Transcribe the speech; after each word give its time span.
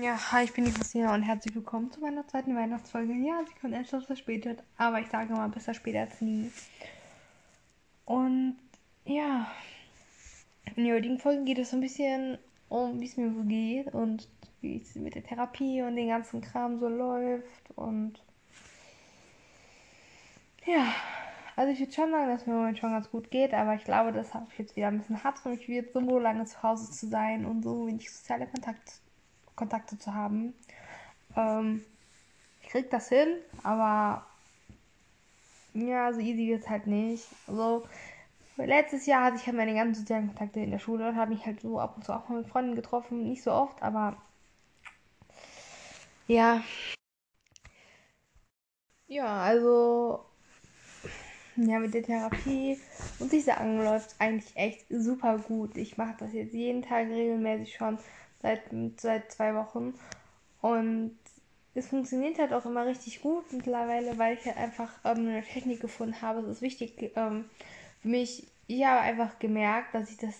Ja, 0.00 0.16
hi, 0.32 0.44
ich 0.44 0.54
bin 0.54 0.64
die 0.64 0.72
Christina 0.72 1.14
und 1.14 1.22
herzlich 1.22 1.54
willkommen 1.54 1.92
zu 1.92 2.00
meiner 2.00 2.26
zweiten 2.26 2.56
Weihnachtsfolge. 2.56 3.12
Ja, 3.12 3.44
sie 3.46 3.52
kommt 3.60 3.74
etwas 3.74 4.06
verspätet, 4.06 4.62
aber 4.78 5.00
ich 5.00 5.08
sage 5.08 5.34
mal 5.34 5.50
besser 5.50 5.74
später 5.74 6.00
als 6.00 6.18
nie. 6.22 6.50
Und 8.06 8.56
ja, 9.04 9.50
in 10.76 10.86
der 10.86 10.94
heutigen 10.94 11.18
Folge 11.18 11.44
geht 11.44 11.58
es 11.58 11.70
so 11.70 11.76
ein 11.76 11.82
bisschen 11.82 12.38
um, 12.70 13.02
wie 13.02 13.04
es 13.04 13.18
mir 13.18 13.34
so 13.34 13.42
geht 13.42 13.92
und 13.92 14.30
wie 14.62 14.80
es 14.80 14.94
mit 14.94 15.14
der 15.14 15.24
Therapie 15.24 15.82
und 15.82 15.96
den 15.96 16.08
ganzen 16.08 16.40
Kram 16.40 16.78
so 16.78 16.88
läuft. 16.88 17.70
Und 17.76 18.14
ja, 20.64 20.86
also 21.54 21.70
ich 21.70 21.80
würde 21.80 21.92
schon 21.92 22.10
sagen, 22.10 22.28
dass 22.28 22.40
es 22.40 22.46
mir 22.46 22.54
im 22.54 22.60
Moment 22.60 22.78
schon 22.78 22.92
ganz 22.92 23.10
gut 23.10 23.30
geht, 23.30 23.52
aber 23.52 23.74
ich 23.74 23.84
glaube, 23.84 24.12
dass 24.12 24.28
es 24.28 24.56
jetzt 24.56 24.74
wieder 24.74 24.88
ein 24.88 24.96
bisschen 24.96 25.22
hart 25.22 25.38
für 25.38 25.50
mich 25.50 25.68
wird, 25.68 25.92
so 25.92 26.18
lange 26.18 26.46
zu 26.46 26.62
Hause 26.62 26.90
zu 26.90 27.08
sein 27.08 27.44
und 27.44 27.62
so 27.62 27.86
wenig 27.86 28.10
soziale 28.10 28.46
Kontakt 28.46 29.02
Kontakte 29.56 29.98
zu 29.98 30.14
haben. 30.14 30.54
Ähm, 31.36 31.82
ich 32.62 32.68
krieg 32.68 32.90
das 32.90 33.08
hin, 33.08 33.38
aber 33.62 34.26
ja, 35.74 36.12
so 36.12 36.20
easy 36.20 36.48
wird 36.48 36.62
es 36.62 36.68
halt 36.68 36.86
nicht. 36.86 37.26
Also, 37.46 37.86
letztes 38.56 39.06
Jahr 39.06 39.24
hatte 39.24 39.36
ich 39.36 39.46
halt 39.46 39.56
meine 39.56 39.74
ganzen 39.74 40.02
sozialen 40.02 40.28
Kontakte 40.28 40.60
in 40.60 40.70
der 40.70 40.78
Schule 40.78 41.08
und 41.08 41.16
habe 41.16 41.32
mich 41.32 41.46
halt 41.46 41.60
so 41.60 41.78
ab 41.80 41.96
und 41.96 42.04
zu 42.04 42.12
auch 42.12 42.28
mal 42.28 42.38
mit 42.38 42.48
Freunden 42.48 42.74
getroffen. 42.74 43.28
Nicht 43.28 43.42
so 43.42 43.52
oft, 43.52 43.82
aber 43.82 44.16
ja. 46.26 46.62
Ja, 49.06 49.42
also 49.42 50.24
ja, 51.56 51.78
mit 51.78 51.92
der 51.92 52.02
Therapie 52.02 52.78
muss 53.18 53.32
ich 53.32 53.44
sagen, 53.44 53.84
läuft 53.84 54.14
eigentlich 54.18 54.56
echt 54.56 54.86
super 54.88 55.38
gut. 55.38 55.76
Ich 55.76 55.98
mache 55.98 56.14
das 56.18 56.32
jetzt 56.32 56.54
jeden 56.54 56.82
Tag 56.82 57.08
regelmäßig 57.08 57.74
schon 57.76 57.98
seit, 58.42 58.62
seit 58.98 59.32
zwei 59.32 59.54
Wochen. 59.54 59.94
Und 60.60 61.16
es 61.74 61.88
funktioniert 61.88 62.38
halt 62.38 62.52
auch 62.52 62.66
immer 62.66 62.86
richtig 62.86 63.22
gut 63.22 63.52
mittlerweile, 63.52 64.18
weil 64.18 64.36
ich 64.36 64.44
halt 64.44 64.58
einfach 64.58 64.90
ähm, 65.04 65.28
eine 65.28 65.42
Technik 65.42 65.80
gefunden 65.80 66.20
habe. 66.20 66.40
Es 66.40 66.48
ist 66.48 66.62
wichtig 66.62 67.12
ähm, 67.16 67.46
für 68.00 68.08
mich. 68.08 68.46
Ich 68.66 68.84
habe 68.84 69.00
einfach 69.00 69.38
gemerkt, 69.38 69.94
dass 69.94 70.10
ich 70.10 70.18
das, 70.18 70.34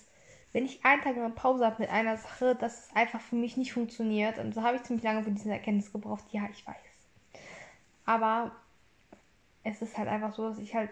wenn 0.53 0.65
ich 0.65 0.85
einen 0.85 1.03
Tag 1.03 1.17
eine 1.17 1.31
Pause 1.31 1.65
habe 1.65 1.83
mit 1.83 1.91
einer 1.91 2.17
Sache, 2.17 2.55
dass 2.55 2.87
es 2.87 2.97
einfach 2.97 3.21
für 3.21 3.37
mich 3.37 3.57
nicht 3.57 3.73
funktioniert. 3.73 4.39
Und 4.39 4.55
so 4.55 4.63
habe 4.63 4.77
ich 4.77 4.83
ziemlich 4.83 5.05
lange 5.05 5.25
für 5.25 5.31
diese 5.31 5.51
Erkenntnis 5.51 5.93
gebraucht. 5.93 6.25
Ja, 6.33 6.43
ich 6.53 6.67
weiß. 6.67 6.77
Aber 8.05 8.53
es 9.65 9.81
ist 9.81 9.97
halt 9.97 10.09
einfach 10.09 10.35
so, 10.35 10.48
dass 10.48 10.59
ich 10.59 10.75
halt 10.75 10.91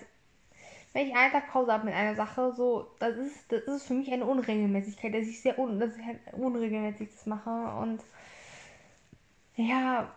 wenn 0.93 1.07
ich 1.07 1.15
einen 1.15 1.33
Tag 1.33 1.49
Pause 1.51 1.73
habe 1.73 1.87
mit 1.87 1.95
einer 1.95 2.17
Sache, 2.17 2.53
so, 2.53 2.91
das 2.99 3.17
ist, 3.17 3.53
das 3.53 3.63
ist 3.63 3.87
für 3.87 3.95
mich 3.95 4.11
eine 4.13 4.27
Unregelmäßigkeit, 4.27 5.15
dass 5.15 5.27
ich 5.27 5.41
sehr 5.41 5.59
un, 5.59 5.79
dass 5.79 5.97
ich 5.97 6.05
halt 6.05 6.19
unregelmäßig 6.33 7.11
das 7.13 7.27
mache 7.27 7.51
und 7.81 8.03
ja, 9.57 10.11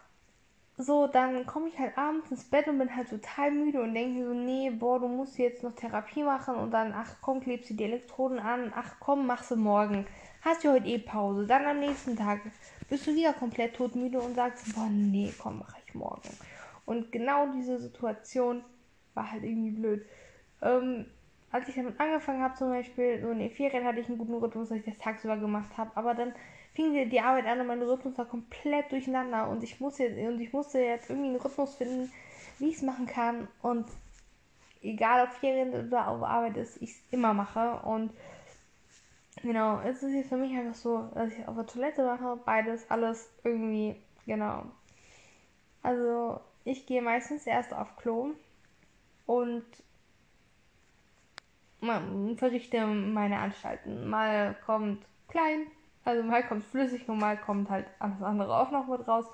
so, 0.77 1.05
dann 1.05 1.45
komme 1.45 1.67
ich 1.67 1.77
halt 1.77 1.97
abends 1.97 2.31
ins 2.31 2.45
Bett 2.45 2.67
und 2.67 2.79
bin 2.79 2.95
halt 2.95 3.09
total 3.09 3.51
müde 3.51 3.81
und 3.81 3.93
denke 3.93 4.25
so, 4.25 4.33
nee, 4.33 4.71
boah, 4.71 4.99
du 4.99 5.07
musst 5.07 5.37
jetzt 5.37 5.61
noch 5.61 5.75
Therapie 5.75 6.23
machen 6.23 6.55
und 6.55 6.71
dann, 6.71 6.93
ach 6.93 7.17
komm, 7.21 7.41
klebst 7.41 7.69
du 7.69 7.75
die 7.75 7.83
Elektroden 7.83 8.39
an, 8.39 8.73
ach 8.75 8.95
komm, 8.99 9.27
machst 9.27 9.51
du 9.51 9.55
morgen. 9.55 10.07
Hast 10.41 10.63
du 10.63 10.71
heute 10.71 10.87
eh 10.87 10.97
Pause. 10.97 11.45
Dann 11.45 11.65
am 11.65 11.79
nächsten 11.79 12.17
Tag 12.17 12.41
bist 12.89 13.05
du 13.05 13.15
wieder 13.15 13.33
komplett 13.33 13.75
todmüde 13.75 14.19
und 14.19 14.35
sagst, 14.35 14.73
boah, 14.75 14.89
nee, 14.89 15.31
komm, 15.37 15.59
mach 15.59 15.75
ich 15.85 15.93
morgen. 15.93 16.29
Und 16.85 17.11
genau 17.11 17.51
diese 17.53 17.79
Situation 17.79 18.63
war 19.13 19.31
halt 19.31 19.43
irgendwie 19.43 19.71
blöd. 19.71 20.05
Ähm, 20.63 21.05
als 21.51 21.67
ich 21.67 21.75
damit 21.75 21.99
angefangen 21.99 22.41
habe, 22.41 22.55
zum 22.55 22.69
Beispiel, 22.69 23.21
so 23.21 23.29
in 23.29 23.39
den 23.39 23.51
Ferien 23.51 23.85
hatte 23.85 23.99
ich 23.99 24.07
einen 24.07 24.17
guten 24.17 24.33
Rhythmus, 24.33 24.69
dass 24.69 24.79
ich 24.79 24.85
das 24.85 24.97
tagsüber 24.97 25.37
gemacht 25.37 25.77
habe. 25.77 25.91
Aber 25.95 26.15
dann 26.15 26.33
fing 26.73 26.93
die, 26.93 27.07
die 27.07 27.21
Arbeit 27.21 27.45
an 27.45 27.59
und 27.59 27.67
mein 27.67 27.81
Rhythmus 27.81 28.17
war 28.17 28.25
komplett 28.25 28.91
durcheinander. 28.91 29.47
Und 29.49 29.63
ich 29.63 29.79
musste, 29.79 30.07
und 30.27 30.39
ich 30.41 30.51
musste 30.51 30.79
jetzt 30.79 31.09
irgendwie 31.09 31.29
einen 31.29 31.39
Rhythmus 31.39 31.75
finden, 31.75 32.11
wie 32.57 32.69
ich 32.69 32.77
es 32.77 32.81
machen 32.81 33.05
kann. 33.05 33.47
Und 33.61 33.85
egal 34.81 35.27
ob 35.27 35.33
Ferien 35.33 35.87
oder 35.87 36.07
auf 36.07 36.23
Arbeit 36.23 36.57
ist, 36.57 36.81
ich 36.81 36.91
es 36.91 37.03
immer 37.11 37.33
mache. 37.33 37.79
Und 37.85 38.11
genau, 39.43 39.79
es 39.81 40.01
ist 40.01 40.13
jetzt 40.13 40.29
für 40.29 40.37
mich 40.37 40.57
einfach 40.57 40.75
so, 40.75 41.09
dass 41.13 41.31
ich 41.33 41.47
auf 41.47 41.55
der 41.55 41.67
Toilette 41.67 42.03
mache, 42.03 42.39
beides, 42.45 42.89
alles 42.89 43.29
irgendwie, 43.43 43.95
genau. 44.25 44.63
Also 45.83 46.39
ich 46.63 46.85
gehe 46.85 47.01
meistens 47.01 47.45
erst 47.45 47.73
auf 47.73 47.95
Klo 47.97 48.31
und 49.25 49.63
verrichte 52.37 52.85
meine 52.85 53.39
Anstalten. 53.39 54.09
Mal 54.09 54.55
kommt 54.65 55.03
klein, 55.27 55.67
also 56.05 56.23
mal 56.23 56.43
kommt 56.43 56.63
flüssig 56.63 57.07
und 57.07 57.19
mal 57.19 57.37
kommt 57.37 57.69
halt 57.69 57.87
alles 57.99 58.21
andere 58.21 58.55
auch 58.55 58.71
noch 58.71 58.87
mit 58.87 59.07
raus. 59.07 59.25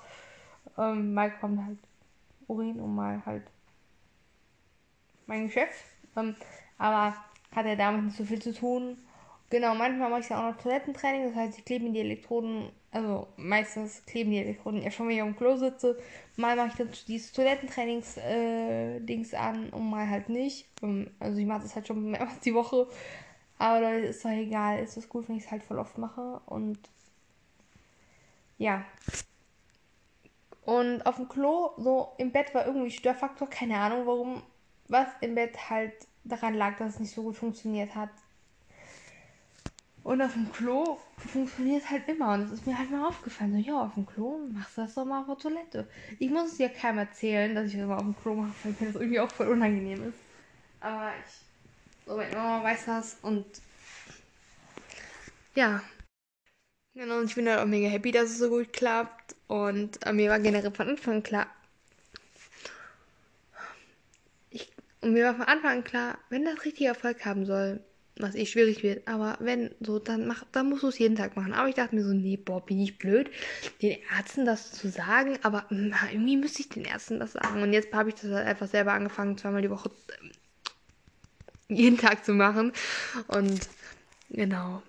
Ähm, 0.78 1.14
mal 1.14 1.30
kommt 1.30 1.64
halt 1.64 1.78
Urin 2.46 2.80
und 2.80 2.94
mal 2.94 3.22
halt 3.24 3.44
mein 5.26 5.46
Geschäft. 5.46 5.84
Ähm, 6.16 6.34
aber 6.78 7.14
hat 7.54 7.66
er 7.66 7.76
damit 7.76 8.04
nicht 8.04 8.16
so 8.16 8.24
viel 8.24 8.40
zu 8.40 8.52
tun. 8.52 8.96
Genau, 9.50 9.74
manchmal 9.74 10.10
mache 10.10 10.20
ich 10.20 10.28
ja 10.28 10.38
auch 10.38 10.52
noch 10.52 10.62
Toilettentraining, 10.62 11.24
das 11.24 11.34
heißt, 11.34 11.58
ich 11.58 11.64
klebe 11.64 11.84
mir 11.84 11.92
die 11.92 12.00
Elektroden, 12.00 12.70
also 12.92 13.28
meistens 13.36 14.04
kleben 14.04 14.32
die 14.32 14.38
Elektroden 14.38 14.82
ja 14.82 14.90
schon, 14.90 15.06
wenn 15.06 15.16
ich 15.16 15.22
dem 15.22 15.36
Klo 15.36 15.56
sitze. 15.56 15.98
Mal 16.36 16.56
mache 16.56 16.68
ich 16.68 16.74
dann 16.74 16.90
dieses 17.06 17.32
Toilettentrainings-Dings 17.32 19.32
äh, 19.32 19.36
an 19.36 19.70
und 19.70 19.88
mal 19.88 20.08
halt 20.08 20.28
nicht. 20.28 20.66
Ähm, 20.82 21.10
also 21.20 21.38
ich 21.38 21.46
mache 21.46 21.62
das 21.62 21.76
halt 21.76 21.86
schon 21.86 22.02
mehrmals 22.10 22.40
die 22.40 22.54
Woche. 22.54 22.88
Aber 23.58 23.80
Leute, 23.80 24.06
ist 24.06 24.24
doch 24.24 24.30
egal, 24.30 24.80
ist 24.80 24.96
das 24.96 25.08
gut, 25.08 25.28
wenn 25.28 25.36
ich 25.36 25.44
es 25.44 25.50
halt 25.50 25.62
voll 25.62 25.78
oft 25.78 25.98
mache. 25.98 26.40
Und 26.46 26.78
ja. 28.58 28.84
Und 30.64 31.02
auf 31.06 31.16
dem 31.16 31.28
Klo, 31.28 31.70
so 31.76 32.12
im 32.18 32.32
Bett 32.32 32.54
war 32.54 32.66
irgendwie 32.66 32.90
Störfaktor, 32.90 33.48
keine 33.48 33.78
Ahnung 33.78 34.06
warum, 34.06 34.42
was 34.88 35.08
im 35.20 35.34
Bett 35.34 35.70
halt 35.70 35.92
daran 36.24 36.54
lag, 36.54 36.76
dass 36.76 36.94
es 36.94 37.00
nicht 37.00 37.14
so 37.14 37.22
gut 37.22 37.36
funktioniert 37.36 37.94
hat. 37.94 38.10
Und 40.10 40.20
auf 40.22 40.32
dem 40.32 40.50
Klo 40.50 40.98
funktioniert 41.18 41.84
es 41.84 41.88
halt 41.88 42.08
immer. 42.08 42.34
Und 42.34 42.42
es 42.42 42.50
ist 42.50 42.66
mir 42.66 42.76
halt 42.76 42.90
mal 42.90 43.06
aufgefallen. 43.06 43.52
So, 43.52 43.58
ja, 43.58 43.80
auf 43.80 43.94
dem 43.94 44.06
Klo 44.06 44.40
machst 44.52 44.76
du 44.76 44.80
das 44.80 44.94
doch 44.94 45.04
mal 45.04 45.20
auf 45.20 45.26
der 45.26 45.38
Toilette. 45.38 45.88
Ich 46.18 46.28
muss 46.30 46.50
es 46.50 46.58
ja 46.58 46.68
keinem 46.68 46.98
erzählen, 46.98 47.54
dass 47.54 47.66
ich 47.66 47.74
das 47.74 47.82
immer 47.82 47.94
auf 47.94 48.02
dem 48.02 48.16
Klo 48.20 48.34
mache, 48.34 48.52
weil 48.64 48.74
mir 48.80 48.86
das 48.92 49.00
irgendwie 49.00 49.20
auch 49.20 49.30
voll 49.30 49.46
unangenehm 49.46 50.08
ist. 50.08 50.18
Aber 50.80 51.12
ich. 51.24 52.06
So, 52.08 52.16
meine 52.16 52.34
Mama 52.34 52.64
weiß 52.64 52.86
das 52.86 53.18
und. 53.22 53.46
Ja. 55.54 55.80
Genau, 56.94 57.18
und 57.18 57.26
ich 57.26 57.36
bin 57.36 57.48
halt 57.48 57.60
auch 57.60 57.66
mega 57.66 57.86
happy, 57.86 58.10
dass 58.10 58.30
es 58.30 58.38
so 58.38 58.48
gut 58.48 58.72
klappt. 58.72 59.36
Und 59.46 60.04
äh, 60.04 60.12
mir 60.12 60.28
war 60.28 60.40
generell 60.40 60.72
von 60.72 60.88
Anfang 60.88 61.14
an 61.14 61.22
klar. 61.22 61.46
Ich, 64.50 64.72
und 65.02 65.12
mir 65.12 65.26
war 65.26 65.34
von 65.36 65.44
Anfang 65.44 65.70
an 65.70 65.84
klar, 65.84 66.18
wenn 66.30 66.44
das 66.44 66.64
richtig 66.64 66.88
Erfolg 66.88 67.24
haben 67.24 67.46
soll, 67.46 67.84
was 68.22 68.34
eh 68.34 68.46
schwierig 68.46 68.82
wird. 68.82 69.06
Aber 69.08 69.36
wenn 69.40 69.74
so, 69.80 69.98
dann 69.98 70.26
mach, 70.26 70.44
dann 70.52 70.68
musst 70.68 70.82
du 70.82 70.88
es 70.88 70.98
jeden 70.98 71.16
Tag 71.16 71.36
machen. 71.36 71.52
Aber 71.52 71.68
ich 71.68 71.74
dachte 71.74 71.94
mir 71.94 72.04
so, 72.04 72.12
nee, 72.12 72.36
boah, 72.36 72.64
bin 72.64 72.80
ich 72.80 72.98
blöd, 72.98 73.30
den 73.82 73.98
Ärzten 74.16 74.44
das 74.44 74.72
zu 74.72 74.88
sagen. 74.88 75.38
Aber 75.42 75.66
na, 75.70 75.96
irgendwie 76.10 76.36
müsste 76.36 76.60
ich 76.60 76.68
den 76.68 76.84
Ärzten 76.84 77.20
das 77.20 77.32
sagen. 77.32 77.62
Und 77.62 77.72
jetzt 77.72 77.92
habe 77.92 78.08
ich 78.08 78.14
das 78.16 78.30
halt 78.30 78.46
einfach 78.46 78.68
selber 78.68 78.92
angefangen, 78.92 79.38
zweimal 79.38 79.62
die 79.62 79.70
Woche 79.70 79.90
äh, 81.68 81.74
jeden 81.74 81.98
Tag 81.98 82.24
zu 82.24 82.32
machen. 82.32 82.72
Und 83.28 83.68
genau. 84.28 84.82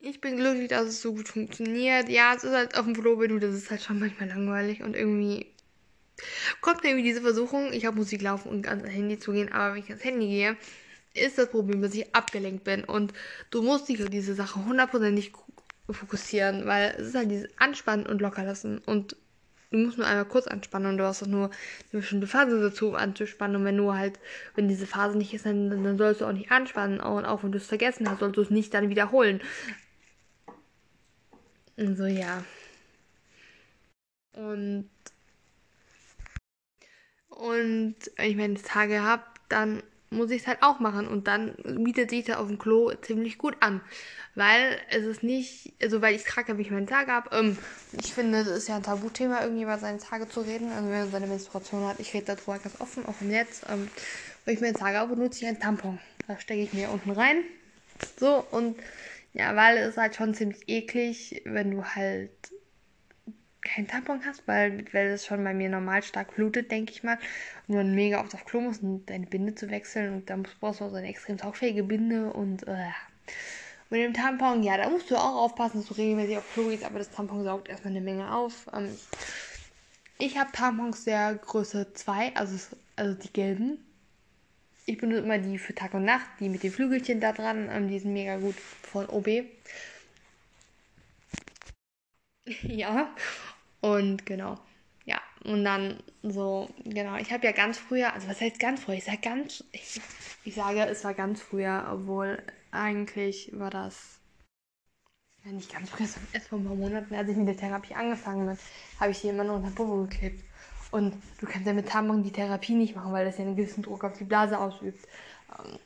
Ich 0.00 0.20
bin 0.20 0.36
glücklich, 0.36 0.68
dass 0.68 0.86
es 0.86 1.00
so 1.00 1.14
gut 1.14 1.28
funktioniert. 1.28 2.10
Ja, 2.10 2.34
es 2.34 2.44
ist 2.44 2.52
halt 2.52 2.76
auf 2.76 2.84
dem 2.84 2.94
Klo, 2.94 3.18
wenn 3.18 3.30
du, 3.30 3.38
das 3.38 3.54
ist 3.54 3.70
halt 3.70 3.82
schon 3.82 3.98
manchmal 3.98 4.28
langweilig 4.28 4.82
und 4.82 4.94
irgendwie 4.94 5.46
kommt 6.60 6.82
mir 6.82 6.90
irgendwie 6.90 7.08
diese 7.08 7.22
Versuchung, 7.22 7.72
ich 7.72 7.86
habe 7.86 7.96
Musik 7.96 8.22
laufen 8.22 8.48
und 8.48 8.68
ans 8.68 8.86
Handy 8.86 9.18
zu 9.18 9.32
gehen, 9.32 9.52
aber 9.52 9.74
wenn 9.74 9.82
ich 9.82 9.88
ans 9.88 10.04
Handy 10.04 10.28
gehe, 10.28 10.56
ist 11.14 11.38
das 11.38 11.50
Problem, 11.50 11.80
dass 11.80 11.94
ich 11.94 12.14
abgelenkt 12.14 12.64
bin 12.64 12.84
und 12.84 13.12
du 13.50 13.62
musst 13.62 13.88
dich 13.88 14.02
auf 14.02 14.10
diese 14.10 14.34
Sache 14.34 14.64
hundertprozentig 14.64 15.32
fokussieren, 15.88 16.66
weil 16.66 16.94
es 16.98 17.08
ist 17.08 17.14
halt 17.14 17.30
dieses 17.30 17.48
Anspannen 17.58 18.06
und 18.06 18.20
Lockerlassen 18.20 18.78
und 18.78 19.16
du 19.70 19.78
musst 19.78 19.98
nur 19.98 20.06
einmal 20.06 20.24
kurz 20.24 20.46
anspannen 20.46 20.90
und 20.90 20.98
du 20.98 21.04
hast 21.04 21.22
auch 21.22 21.28
nur 21.28 21.50
eine 21.92 22.00
bestimmte 22.00 22.26
Phase 22.26 22.60
dazu 22.60 22.94
anzuspannen 22.94 23.56
und 23.56 23.64
wenn 23.64 23.76
du 23.76 23.94
halt, 23.94 24.18
wenn 24.56 24.68
diese 24.68 24.86
Phase 24.86 25.16
nicht 25.16 25.32
ist, 25.34 25.46
dann, 25.46 25.70
dann 25.70 25.98
sollst 25.98 26.20
du 26.20 26.26
auch 26.26 26.32
nicht 26.32 26.50
anspannen 26.50 27.00
und 27.00 27.24
auch 27.24 27.44
wenn 27.44 27.52
du 27.52 27.58
es 27.58 27.66
vergessen 27.66 28.10
hast, 28.10 28.20
sollst 28.20 28.36
du 28.36 28.42
es 28.42 28.50
nicht 28.50 28.74
dann 28.74 28.88
wiederholen. 28.88 29.40
Also 31.76 32.06
ja. 32.06 32.44
Und 34.32 34.90
und 37.28 37.96
wenn 38.16 38.30
ich 38.30 38.36
meine 38.36 38.54
Tage 38.54 39.02
habe, 39.02 39.24
dann 39.48 39.82
muss 40.14 40.30
ich 40.30 40.42
es 40.42 40.46
halt 40.46 40.62
auch 40.62 40.80
machen. 40.80 41.06
Und 41.06 41.26
dann 41.26 41.54
bietet 41.64 42.10
sich 42.10 42.24
das 42.24 42.36
auf 42.36 42.48
dem 42.48 42.58
Klo 42.58 42.92
ziemlich 43.02 43.38
gut 43.38 43.56
an. 43.60 43.80
Weil 44.34 44.78
es 44.90 45.04
ist 45.04 45.22
nicht, 45.22 45.74
also 45.80 46.02
weil 46.02 46.14
ich 46.14 46.24
trage, 46.24 46.58
wie 46.58 46.62
ich 46.62 46.70
meine 46.70 46.86
Tage 46.86 47.12
habe. 47.12 47.30
Ähm, 47.36 47.58
ich 47.92 48.12
finde, 48.12 48.44
das 48.44 48.48
ist 48.48 48.68
ja 48.68 48.76
ein 48.76 48.82
Tabuthema, 48.82 49.42
irgendwie 49.42 49.62
über 49.62 49.78
seine 49.78 49.98
Tage 49.98 50.28
zu 50.28 50.40
reden. 50.40 50.70
Also 50.72 50.88
wenn 50.88 51.00
man 51.00 51.10
seine 51.10 51.26
Menstruation 51.26 51.86
hat, 51.86 52.00
ich 52.00 52.12
rede 52.14 52.34
darüber 52.34 52.58
ganz 52.58 52.80
offen, 52.80 53.06
auch 53.06 53.20
im 53.20 53.28
Netz. 53.28 53.62
Ähm, 53.68 53.88
wenn 54.44 54.54
ich 54.54 54.60
meine 54.60 54.74
Tage 54.74 54.98
habe, 54.98 55.14
benutze 55.14 55.40
ich 55.42 55.46
ein 55.46 55.60
Tampon. 55.60 55.98
Da 56.26 56.38
stecke 56.38 56.62
ich 56.62 56.72
mir 56.72 56.90
unten 56.90 57.10
rein. 57.10 57.44
So, 58.18 58.44
und 58.50 58.76
ja, 59.34 59.54
weil 59.56 59.78
es 59.78 59.90
ist 59.90 59.96
halt 59.96 60.14
schon 60.14 60.34
ziemlich 60.34 60.68
eklig, 60.68 61.42
wenn 61.44 61.70
du 61.70 61.84
halt 61.84 62.30
keinen 63.64 63.88
Tampon 63.88 64.24
hast, 64.24 64.46
weil, 64.46 64.84
weil 64.92 65.08
es 65.08 65.26
schon 65.26 65.42
bei 65.42 65.54
mir 65.54 65.68
normal 65.68 66.02
stark 66.02 66.34
blutet, 66.36 66.70
denke 66.70 66.92
ich 66.92 67.02
mal, 67.02 67.18
und 67.66 67.74
dann 67.76 67.94
mega 67.94 68.20
oft 68.20 68.34
auf 68.34 68.44
Klo 68.44 68.60
musst, 68.60 68.82
um 68.82 69.04
deine 69.06 69.26
Binde 69.26 69.54
zu 69.54 69.70
wechseln 69.70 70.14
und 70.14 70.30
dann 70.30 70.46
brauchst 70.60 70.80
du 70.80 70.84
auch 70.84 70.90
so 70.90 70.96
eine 70.96 71.08
extrem 71.08 71.38
saugfähige 71.38 71.82
Binde 71.82 72.32
und 72.32 72.66
äh. 72.68 72.90
mit 73.90 74.02
dem 74.02 74.14
Tampon, 74.14 74.62
ja, 74.62 74.76
da 74.76 74.88
musst 74.90 75.10
du 75.10 75.16
auch 75.16 75.36
aufpassen, 75.36 75.78
dass 75.78 75.88
du 75.88 75.94
regelmäßig 75.94 76.36
auf 76.38 76.52
Klo 76.52 76.68
gehst, 76.68 76.84
aber 76.84 76.98
das 76.98 77.10
Tampon 77.10 77.42
saugt 77.44 77.68
erstmal 77.68 77.92
eine 77.92 78.02
Menge 78.02 78.34
auf. 78.34 78.66
Ähm, 78.72 78.88
ich 80.18 80.38
habe 80.38 80.52
Tampons 80.52 81.04
der 81.04 81.34
Größe 81.34 81.92
2, 81.94 82.36
also, 82.36 82.76
also 82.96 83.14
die 83.14 83.32
gelben. 83.32 83.78
Ich 84.86 84.98
benutze 84.98 85.22
immer 85.22 85.38
die 85.38 85.58
für 85.58 85.74
Tag 85.74 85.94
und 85.94 86.04
Nacht, 86.04 86.26
die 86.40 86.48
mit 86.48 86.62
den 86.62 86.70
Flügelchen 86.70 87.20
da 87.20 87.32
dran, 87.32 87.68
ähm, 87.72 87.88
die 87.88 87.98
sind 87.98 88.12
mega 88.12 88.36
gut 88.36 88.54
von 88.54 89.06
OB. 89.08 89.44
ja, 92.62 93.14
und 93.84 94.24
genau. 94.24 94.58
Ja, 95.04 95.20
und 95.44 95.62
dann 95.62 96.02
so, 96.22 96.70
genau, 96.84 97.16
ich 97.16 97.30
habe 97.30 97.44
ja 97.44 97.52
ganz 97.52 97.76
früher, 97.76 98.14
also 98.14 98.28
was 98.28 98.40
heißt 98.40 98.58
ganz 98.58 98.80
früher? 98.80 98.94
Ich 98.94 99.04
sage 99.04 99.18
ganz, 99.18 99.62
ich, 99.72 100.00
ich 100.44 100.54
sage, 100.54 100.86
es 100.86 101.04
war 101.04 101.12
ganz 101.12 101.42
früher, 101.42 101.86
obwohl 101.92 102.42
eigentlich 102.70 103.50
war 103.52 103.68
das, 103.68 104.20
ja 105.44 105.52
nicht 105.52 105.70
ganz 105.70 105.90
früher, 105.90 106.06
sondern 106.06 106.32
erst 106.32 106.48
vor 106.48 106.58
ein 106.58 106.64
paar 106.64 106.74
Monaten, 106.74 107.14
als 107.14 107.28
ich 107.28 107.36
mit 107.36 107.46
der 107.46 107.58
Therapie 107.58 107.94
angefangen 107.94 108.48
habe, 108.48 108.58
habe 109.00 109.10
ich 109.10 109.18
sie 109.18 109.28
immer 109.28 109.44
noch 109.44 109.56
unter 109.56 109.70
Popo 109.70 110.04
geklebt. 110.04 110.42
Und 110.90 111.14
du 111.38 111.46
kannst 111.46 111.66
ja 111.66 111.74
mit 111.74 111.90
Tampon 111.90 112.22
die 112.22 112.32
Therapie 112.32 112.74
nicht 112.74 112.96
machen, 112.96 113.12
weil 113.12 113.26
das 113.26 113.36
ja 113.36 113.44
einen 113.44 113.56
gewissen 113.56 113.82
Druck 113.82 114.04
auf 114.04 114.16
die 114.16 114.24
Blase 114.24 114.58
ausübt. 114.58 115.06
Ähm, 115.58 115.78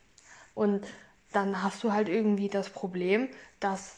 und 0.55 0.87
dann 1.33 1.65
hast 1.65 1.83
du 1.83 1.93
halt 1.93 2.09
irgendwie 2.09 2.49
das 2.49 2.71
Problem, 2.71 3.29
dass 3.59 3.97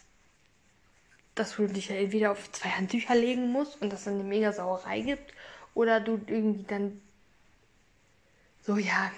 dass 1.40 1.56
du 1.56 1.66
dich 1.66 1.88
ja 1.88 1.96
entweder 1.96 2.32
auf 2.32 2.52
zwei 2.52 2.68
Handtücher 2.68 3.14
legen 3.14 3.50
musst 3.50 3.80
und 3.80 3.90
das 3.90 4.04
dann 4.04 4.14
eine 4.14 4.24
mega 4.24 4.52
Sauerei 4.52 5.00
gibt 5.00 5.32
oder 5.74 5.98
du 5.98 6.20
irgendwie 6.26 6.64
dann 6.64 7.00
so, 8.60 8.76
ja. 8.76 9.10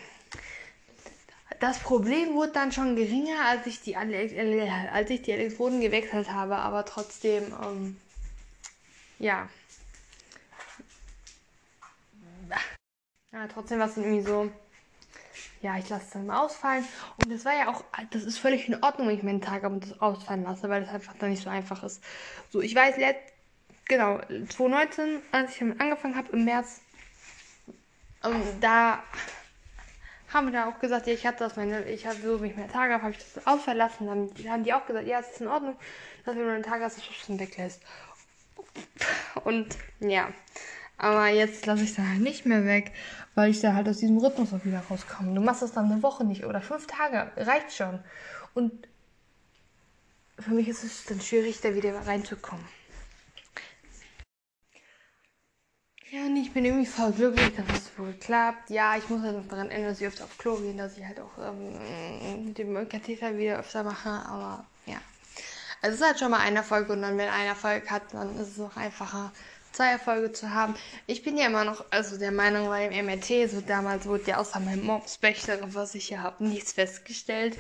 Das 1.59 1.81
Problem 1.81 2.35
wurde 2.35 2.53
dann 2.53 2.71
schon 2.71 2.95
geringer, 2.95 3.45
als 3.47 3.67
ich 3.67 3.83
die, 3.83 3.97
als 3.97 5.11
ich 5.11 5.23
die 5.23 5.33
Elektroden 5.33 5.81
gewechselt 5.81 6.31
habe, 6.31 6.57
aber 6.57 6.85
trotzdem, 6.85 7.53
ähm, 7.63 7.97
ja. 9.19 9.49
ja. 13.33 13.49
Trotzdem 13.49 13.81
war 13.81 13.89
es 13.89 13.97
irgendwie 13.97 14.23
so, 14.23 14.49
ja, 15.63 15.79
ich 15.79 15.89
lasse 15.89 16.05
es 16.05 16.11
dann 16.11 16.27
mal 16.27 16.45
ausfallen. 16.45 16.85
Und 17.17 17.33
das 17.33 17.45
war 17.45 17.55
ja 17.55 17.69
auch, 17.69 17.85
das 18.11 18.25
ist 18.25 18.39
völlig 18.39 18.69
in 18.69 18.83
Ordnung, 18.83 19.09
wenn 19.09 19.17
ich 19.17 19.23
meinen 19.23 19.41
Tag 19.41 19.65
aber 19.65 19.77
das 19.77 20.01
ausfallen 20.01 20.43
lasse, 20.43 20.69
weil 20.69 20.83
das 20.83 20.93
einfach 20.93 21.15
dann 21.19 21.31
nicht 21.31 21.43
so 21.43 21.51
einfach 21.51 21.83
ist. 21.85 22.03
So, 22.51 22.61
ich 22.61 22.75
weiß, 22.75 22.97
genau, 23.87 24.19
2019, 24.19 25.23
als 25.31 25.53
ich 25.53 25.59
damit 25.61 25.81
angefangen 25.81 26.17
habe, 26.17 26.33
im 26.33 26.45
März, 26.45 26.81
ähm, 28.25 28.43
da 28.61 29.03
haben 30.33 30.47
wir 30.47 30.53
da 30.53 30.69
auch 30.69 30.81
gesagt, 30.81 31.07
ja, 31.07 31.13
ich 31.13 31.27
hatte 31.27 31.45
das, 31.45 31.57
meine, 31.57 31.85
ich 31.85 32.07
habe 32.07 32.17
so, 32.17 32.43
ich 32.43 32.57
meine 32.57 32.71
Tage 32.71 32.95
habe, 32.95 33.05
habe 33.05 33.13
ich 33.13 33.19
das 33.19 33.47
ausfallen 33.47 33.79
lassen. 33.79 34.07
Dann 34.07 34.51
haben 34.51 34.65
die 34.65 34.73
auch 34.73 34.87
gesagt, 34.87 35.07
ja, 35.07 35.21
es 35.21 35.31
ist 35.31 35.41
in 35.43 35.49
Ordnung, 35.49 35.77
dass 36.25 36.35
wenn 36.35 36.45
du 36.45 36.53
einen 36.53 36.63
Tag 36.63 36.81
hast, 36.81 36.97
dass 36.97 37.05
du 37.05 37.33
es 37.33 37.39
weglässt. 37.39 37.83
Und 39.45 39.77
ja, 40.01 40.29
aber 40.99 41.29
jetzt 41.29 41.67
lasse 41.67 41.83
ich 41.85 41.91
es 41.91 41.99
halt 41.99 42.21
nicht 42.21 42.47
mehr 42.47 42.65
weg, 42.65 42.93
weil 43.35 43.51
ich 43.51 43.61
da 43.61 43.75
halt 43.75 43.89
aus 43.89 43.99
diesem 43.99 44.19
Rhythmus 44.19 44.53
auch 44.53 44.65
wieder 44.65 44.81
rauskomme. 44.89 45.35
Du 45.35 45.41
machst 45.41 45.63
das 45.63 45.73
dann 45.73 45.91
eine 45.91 46.03
Woche 46.03 46.25
nicht 46.25 46.45
oder 46.45 46.61
fünf 46.61 46.87
Tage, 46.87 47.31
reicht 47.37 47.73
schon. 47.73 47.99
Und 48.55 48.73
für 50.39 50.51
mich 50.51 50.69
ist 50.69 50.85
es 50.85 51.05
dann 51.07 51.21
schwierig, 51.21 51.61
da 51.61 51.75
wieder 51.75 51.95
reinzukommen. 52.07 52.65
Ja, 56.13 56.27
und 56.27 56.37
ich 56.37 56.53
bin 56.53 56.67
irgendwie 56.67 56.85
voll 56.85 57.11
glücklich, 57.13 57.57
dass 57.57 57.65
es 57.75 57.99
wohl 57.99 58.13
klappt. 58.13 58.69
Ja, 58.69 58.99
ich 58.99 59.09
muss 59.09 59.23
halt 59.23 59.35
noch 59.35 59.49
daran 59.49 59.71
ändern, 59.71 59.93
dass 59.93 60.01
ich 60.03 60.07
öfter 60.07 60.25
auf 60.25 60.37
Klo 60.37 60.57
gehe, 60.57 60.75
dass 60.75 60.99
ich 60.99 61.07
halt 61.07 61.19
auch 61.19 61.39
ähm, 61.39 62.53
dem 62.53 62.87
Katheter 62.87 63.39
wieder 63.39 63.59
öfter 63.59 63.83
mache, 63.83 64.11
aber 64.11 64.67
ja. 64.85 64.99
Also 65.81 65.95
es 65.95 66.01
ist 66.01 66.07
halt 66.07 66.19
schon 66.19 66.31
mal 66.31 66.41
ein 66.41 66.55
Erfolg 66.55 66.91
und 66.91 67.01
dann, 67.01 67.17
wenn 67.17 67.31
ein 67.31 67.47
Erfolg 67.47 67.91
hat, 67.91 68.03
dann 68.13 68.39
ist 68.39 68.49
es 68.49 68.61
auch 68.61 68.77
einfacher, 68.77 69.33
zwei 69.73 69.91
Erfolge 69.91 70.33
zu 70.33 70.51
haben. 70.51 70.75
Ich 71.07 71.23
bin 71.23 71.37
ja 71.37 71.47
immer 71.47 71.65
noch 71.65 71.85
also 71.91 72.19
der 72.19 72.33
Meinung 72.33 72.69
bei 72.69 72.89
dem 72.89 73.07
MRT, 73.07 73.51
so 73.51 73.61
damals 73.61 74.07
wurde 74.07 74.25
ja 74.27 74.37
außer 74.39 74.61
meinem 74.61 74.85
Mobsbächterin, 74.85 75.75
was 75.75 75.95
ich 75.95 76.09
hier 76.09 76.23
habe, 76.23 76.45
nichts 76.45 76.73
festgestellt. 76.73 77.57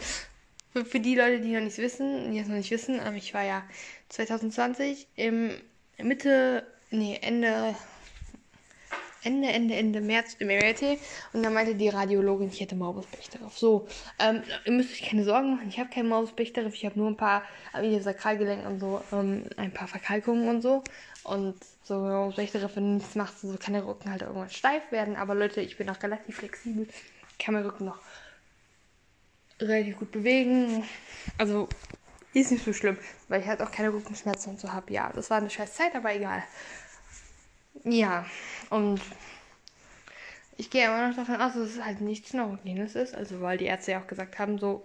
Für, 0.72 0.84
für, 0.84 1.00
die 1.00 1.14
Leute, 1.14 1.40
die 1.40 1.52
noch 1.52 1.60
nicht 1.60 1.78
wissen, 1.78 2.32
die 2.32 2.38
es 2.38 2.48
noch 2.48 2.56
nicht 2.56 2.70
wissen, 2.70 3.00
ähm, 3.04 3.14
ich 3.16 3.34
war 3.34 3.42
ja 3.42 3.62
2020 4.08 5.06
im 5.16 5.50
Mitte, 5.98 6.66
nee, 6.90 7.18
Ende 7.20 7.74
Ende, 9.24 9.48
Ende, 9.48 9.74
Ende 9.74 10.00
März 10.00 10.36
im 10.38 10.48
MRT 10.48 10.98
und 11.32 11.42
dann 11.42 11.54
meinte 11.54 11.74
die 11.74 11.88
Radiologin, 11.88 12.48
ich 12.48 12.60
hätte 12.60 12.74
Morbusbechterew. 12.74 13.48
So, 13.54 13.86
ähm, 14.18 14.42
ihr 14.64 14.72
müsst 14.72 14.92
euch 14.92 15.08
keine 15.08 15.24
Sorgen 15.24 15.54
machen, 15.56 15.68
ich 15.68 15.78
habe 15.78 15.90
kein 15.90 16.08
Morbusbechterew, 16.08 16.68
ich 16.68 16.84
habe 16.84 16.98
nur 16.98 17.08
ein 17.08 17.16
paar 17.16 17.42
am 17.72 18.00
Sakralgelenk 18.00 18.66
und 18.66 18.80
so, 18.80 19.02
ähm, 19.12 19.44
ein 19.56 19.72
paar 19.72 19.88
Verkalkungen 19.88 20.48
und 20.48 20.62
so. 20.62 20.82
Und 21.24 21.56
so 21.84 21.94
Morbusbechterew, 22.00 22.68
wenn 22.74 22.84
du 22.84 22.94
nichts 22.94 23.14
machst, 23.14 23.40
so 23.42 23.56
kann 23.58 23.74
der 23.74 23.86
Rücken 23.86 24.10
halt 24.10 24.22
irgendwann 24.22 24.50
steif 24.50 24.90
werden. 24.90 25.16
Aber 25.16 25.34
Leute, 25.34 25.60
ich 25.60 25.76
bin 25.76 25.88
auch 25.88 26.02
relativ 26.02 26.36
flexibel, 26.36 26.88
kann 27.38 27.54
meinen 27.54 27.66
Rücken 27.66 27.84
noch 27.84 28.00
relativ 29.60 29.98
gut 29.98 30.10
bewegen. 30.10 30.84
Also, 31.38 31.68
ist 32.34 32.50
nicht 32.50 32.64
so 32.64 32.72
schlimm, 32.72 32.96
weil 33.28 33.42
ich 33.42 33.46
halt 33.46 33.60
auch 33.60 33.70
keine 33.70 33.92
Rückenschmerzen 33.92 34.52
und 34.52 34.60
so 34.60 34.72
habe. 34.72 34.92
Ja, 34.92 35.12
das 35.14 35.30
war 35.30 35.36
eine 35.36 35.50
scheiß 35.50 35.74
Zeit, 35.74 35.94
aber 35.94 36.14
egal. 36.14 36.42
Ja, 37.84 38.26
und 38.70 39.00
ich 40.56 40.70
gehe 40.70 40.86
immer 40.86 41.08
noch 41.08 41.16
davon 41.16 41.40
aus, 41.40 41.54
dass 41.54 41.70
es 41.70 41.82
halt 41.84 42.00
nichts 42.00 42.34
Neurogenes 42.34 42.94
ist. 42.94 43.14
Also, 43.14 43.40
weil 43.40 43.58
die 43.58 43.64
Ärzte 43.66 43.92
ja 43.92 44.00
auch 44.02 44.06
gesagt 44.06 44.38
haben, 44.38 44.58
so, 44.58 44.84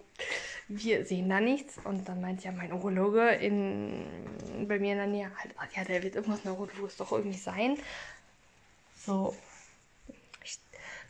wir 0.68 1.06
sehen 1.06 1.30
da 1.30 1.40
nichts. 1.40 1.78
Und 1.84 2.08
dann 2.08 2.22
meint 2.22 2.44
ja 2.44 2.52
mein 2.52 2.74
Urologe 2.74 3.30
in, 3.30 4.06
bei 4.68 4.80
mir 4.80 4.94
in 4.94 4.98
der 4.98 5.08
Nähe 5.08 5.32
halt, 5.38 5.54
ja, 5.76 5.84
der 5.84 6.04
wird 6.04 6.16
irgendwas 6.16 6.46
Neurologisches 6.46 6.98
doch 6.98 7.12
irgendwie 7.12 7.38
sein. 7.38 7.78
So, 8.96 9.36
ich, 10.44 10.60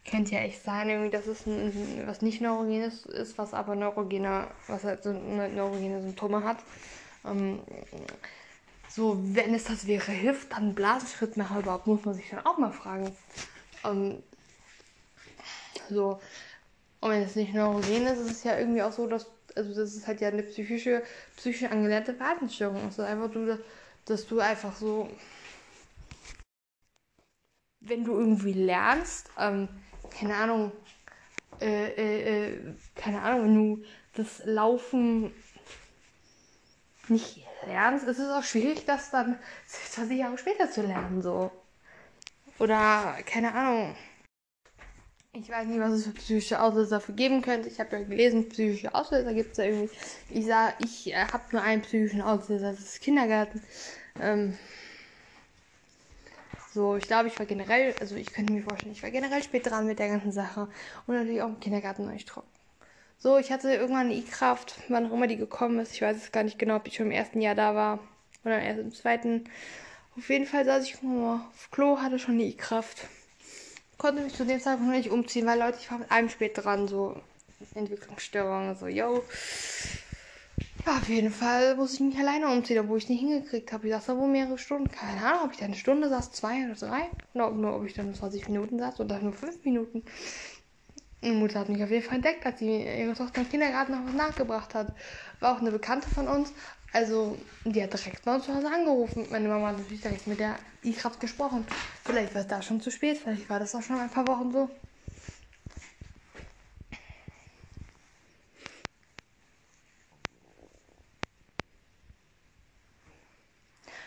könnte 0.09 0.35
ja 0.35 0.41
echt 0.41 0.63
sein, 0.63 0.89
irgendwie, 0.89 1.11
dass 1.11 1.27
es 1.27 1.45
ein, 1.45 2.03
was 2.07 2.21
nicht 2.21 2.41
Neurogenes 2.41 3.05
ist, 3.05 3.37
was 3.37 3.53
aber 3.53 3.75
neurogene, 3.75 4.47
was 4.67 4.83
halt 4.83 5.03
so 5.03 5.13
neurogene 5.13 6.01
Symptome 6.01 6.43
hat. 6.43 6.57
Ähm, 7.25 7.61
so, 8.97 9.15
wenn 9.21 9.53
es 9.53 9.65
das 9.65 9.85
wäre, 9.85 10.11
hilft 10.11 10.53
dann 10.53 10.73
Blasenschrittmacher 10.73 11.59
überhaupt, 11.59 11.85
muss 11.85 12.03
man 12.03 12.15
sich 12.15 12.31
dann 12.31 12.43
auch 12.47 12.57
mal 12.57 12.71
fragen. 12.71 13.15
Ähm, 13.85 14.23
so, 15.87 16.19
und 16.99 17.11
wenn 17.11 17.21
es 17.21 17.35
nicht 17.35 17.53
neurogen 17.53 18.07
ist, 18.07 18.17
ist 18.17 18.31
es 18.31 18.43
ja 18.43 18.57
irgendwie 18.57 18.81
auch 18.81 18.91
so, 18.91 19.05
dass, 19.05 19.27
also 19.55 19.75
das 19.75 19.95
ist 19.95 20.07
halt 20.07 20.19
ja 20.19 20.29
eine 20.29 20.41
psychische, 20.41 21.03
psychisch 21.35 21.69
angelernte 21.69 22.15
Verhaltensstörung. 22.15 22.87
Es 22.87 22.97
ist 22.97 23.01
einfach 23.01 23.31
so, 23.31 23.59
dass 24.05 24.25
du 24.25 24.39
einfach 24.39 24.75
so, 24.75 25.07
wenn 27.81 28.03
du 28.03 28.17
irgendwie 28.17 28.53
lernst, 28.53 29.29
ähm, 29.37 29.67
keine 30.09 30.33
Ahnung, 30.37 30.71
äh, 31.61 31.91
äh, 31.91 32.47
äh, 32.47 32.73
keine 32.95 33.21
Ahnung, 33.21 33.43
wenn 33.43 33.55
du 33.55 33.83
das 34.15 34.41
Laufen 34.45 35.31
nicht 37.09 37.46
lernst, 37.67 38.07
ist 38.07 38.19
es 38.19 38.29
auch 38.29 38.43
schwierig, 38.43 38.85
das 38.85 39.11
dann 39.11 39.37
20 39.67 40.17
Jahre 40.17 40.37
später 40.37 40.69
zu 40.69 40.81
lernen, 40.81 41.21
so. 41.21 41.51
Oder, 42.59 43.17
keine 43.25 43.53
Ahnung. 43.53 43.95
Ich 45.33 45.49
weiß 45.49 45.67
nicht, 45.67 45.79
was 45.79 45.91
es 45.91 46.05
für 46.05 46.13
psychische 46.13 46.59
Auslöser 46.59 46.97
dafür 46.97 47.13
geben 47.13 47.43
könnte. 47.43 47.69
Ich 47.69 47.79
habe 47.79 47.97
ja 47.97 48.03
gelesen, 48.03 48.49
psychische 48.49 48.95
Auslöser 48.95 49.33
gibt 49.35 49.51
es 49.51 49.57
ja 49.57 49.65
irgendwie. 49.65 49.95
Ich 50.29 50.45
sage, 50.47 50.73
ich 50.79 51.13
äh, 51.13 51.25
habe 51.25 51.43
nur 51.51 51.61
einen 51.61 51.83
psychischen 51.83 52.23
Auslöser, 52.23 52.71
das 52.71 52.79
ist 52.79 53.01
Kindergarten. 53.01 53.61
Ähm, 54.19 54.57
so, 56.73 56.95
ich 56.95 57.05
glaube, 57.05 57.27
ich 57.27 57.37
war 57.37 57.45
generell, 57.45 57.93
also 57.99 58.15
ich 58.15 58.33
könnte 58.33 58.53
mir 58.53 58.63
vorstellen, 58.63 58.93
ich 58.93 59.03
war 59.03 59.11
generell 59.11 59.43
spät 59.43 59.67
dran 59.67 59.85
mit 59.85 59.99
der 59.99 60.09
ganzen 60.09 60.31
Sache. 60.31 60.69
Und 61.05 61.15
natürlich 61.15 61.41
auch 61.41 61.49
im 61.49 61.59
Kindergarten 61.59 62.05
noch 62.05 62.13
nicht 62.13 62.27
trocken. 62.27 62.56
So, 63.19 63.39
ich 63.39 63.51
hatte 63.51 63.73
irgendwann 63.73 64.07
eine 64.07 64.13
I-Kraft, 64.13 64.75
wann 64.89 65.07
auch 65.07 65.13
immer 65.13 65.25
die 65.25 65.37
gekommen 65.37 65.79
ist. 65.79 65.93
Ich 65.93 66.03
weiß 66.03 66.17
es 66.17 66.31
gar 66.31 66.43
nicht 66.43 66.59
genau, 66.59 66.75
ob 66.75 66.87
ich 66.87 66.95
schon 66.95 67.07
im 67.07 67.11
ersten 67.11 67.41
Jahr 67.41 67.55
da 67.55 67.73
war 67.73 67.99
oder 68.45 68.59
erst 68.61 68.79
im 68.79 68.93
zweiten. 68.93 69.45
Auf 70.15 70.29
jeden 70.29 70.45
Fall 70.45 70.65
saß 70.65 70.83
ich 70.83 70.97
auf 71.03 71.71
Klo, 71.71 71.97
hatte 71.99 72.19
schon 72.19 72.35
eine 72.35 72.43
I-Kraft. 72.43 73.07
Konnte 73.97 74.21
mich 74.21 74.35
zu 74.35 74.45
dem 74.45 74.59
Zeitpunkt 74.59 74.95
nicht 74.95 75.09
umziehen, 75.09 75.47
weil 75.47 75.57
Leute, 75.57 75.79
ich 75.81 75.89
war 75.89 75.97
mit 75.97 76.11
einem 76.11 76.29
spät 76.29 76.51
dran, 76.55 76.87
so 76.87 77.19
Entwicklungsstörungen, 77.73 78.75
so, 78.75 78.85
yo. 78.85 79.23
Ja, 80.85 80.97
auf 80.97 81.09
jeden 81.09 81.31
Fall 81.31 81.75
muss 81.75 81.95
ich 81.95 81.99
mich 81.99 82.17
alleine 82.17 82.47
umziehen, 82.49 82.79
obwohl 82.79 82.99
ich 82.99 83.05
es 83.05 83.09
nicht 83.09 83.19
hingekriegt 83.21 83.71
habe. 83.71 83.87
Ich 83.87 83.93
saß 83.93 84.05
da 84.05 84.17
wohl 84.17 84.27
mehrere 84.27 84.59
Stunden. 84.59 84.89
Keine 84.89 85.25
Ahnung, 85.25 85.45
ob 85.45 85.51
ich 85.51 85.57
da 85.57 85.65
eine 85.65 85.75
Stunde 85.75 86.07
saß, 86.07 86.31
zwei 86.31 86.65
oder 86.65 86.75
drei. 86.75 87.09
Oder 87.33 87.51
nur, 87.51 87.75
ob 87.75 87.85
ich 87.85 87.93
dann 87.95 88.13
20 88.13 88.47
Minuten 88.47 88.77
saß 88.77 88.99
oder 88.99 89.19
nur 89.19 89.33
fünf 89.33 89.65
Minuten. 89.65 90.03
Meine 91.21 91.33
Mutter 91.35 91.59
hat 91.59 91.69
mich 91.69 91.83
auf 91.83 91.89
jeden 91.89 92.03
Fall 92.05 92.15
entdeckt, 92.15 92.45
als 92.45 92.59
sie 92.59 92.83
ihre 92.83 93.13
Tochter 93.13 93.41
im 93.41 93.49
Kindergarten 93.49 93.91
noch 93.91 94.05
was 94.05 94.13
nachgebracht 94.13 94.73
hat. 94.75 94.95
War 95.39 95.55
auch 95.55 95.61
eine 95.61 95.71
Bekannte 95.71 96.07
von 96.09 96.27
uns. 96.27 96.53
Also, 96.93 97.37
die 97.65 97.81
hat 97.83 97.93
direkt 97.93 98.25
mal 98.25 98.41
zu 98.41 98.53
Hause 98.53 98.67
angerufen. 98.71 99.27
Meine 99.31 99.47
Mama 99.49 99.67
hat 99.67 99.77
natürlich 99.77 100.01
direkt 100.01 100.27
mit 100.27 100.39
der 100.39 100.57
I-Kraft 100.83 101.19
gesprochen. 101.19 101.65
Vielleicht 102.03 102.33
war 102.33 102.41
es 102.41 102.47
da 102.47 102.61
schon 102.61 102.81
zu 102.81 102.91
spät, 102.91 103.17
vielleicht 103.17 103.49
war 103.49 103.59
das 103.59 103.75
auch 103.75 103.81
schon 103.81 103.99
ein 103.99 104.09
paar 104.09 104.25
Wochen 104.27 104.51
so. 104.51 104.69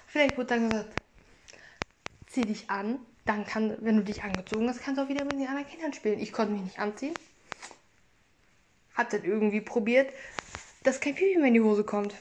Vielleicht 0.06 0.36
wurde 0.36 0.48
dann 0.48 0.64
gesagt, 0.70 0.96
zieh 2.26 2.46
dich 2.46 2.68
an, 2.70 2.98
dann 3.24 3.44
kann, 3.44 3.76
wenn 3.80 3.96
du 3.96 4.04
dich 4.04 4.22
angezogen 4.22 4.68
hast, 4.68 4.82
kannst 4.82 4.98
du 4.98 5.04
auch 5.04 5.08
wieder 5.08 5.24
mit 5.24 5.34
den 5.34 5.46
anderen 5.46 5.66
Kindern 5.66 5.92
spielen. 5.92 6.18
Ich 6.20 6.32
konnte 6.32 6.52
mich 6.52 6.62
nicht 6.62 6.78
anziehen. 6.78 7.14
Hab 8.94 9.10
dann 9.10 9.24
irgendwie 9.24 9.60
probiert, 9.60 10.12
dass 10.82 11.00
kein 11.00 11.14
Pipi 11.14 11.38
mehr 11.38 11.48
in 11.48 11.54
die 11.54 11.60
Hose 11.60 11.84
kommt. 11.84 12.14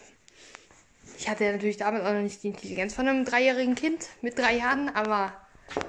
Ich 1.17 1.27
hatte 1.27 1.45
ja 1.45 1.51
natürlich 1.51 1.77
damals 1.77 2.05
auch 2.05 2.13
noch 2.13 2.21
nicht 2.21 2.43
die 2.43 2.49
Intelligenz 2.49 2.93
von 2.93 3.07
einem 3.07 3.25
dreijährigen 3.25 3.75
Kind 3.75 4.07
mit 4.21 4.37
drei 4.37 4.55
Jahren, 4.55 4.89
aber 4.89 5.33